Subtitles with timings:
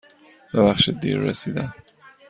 [0.53, 1.73] ببخشید دیر رسیدم.